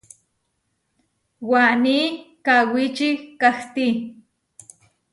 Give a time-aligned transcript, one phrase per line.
[1.49, 1.97] Waní
[2.45, 3.07] kawíci
[3.39, 3.87] kahtí.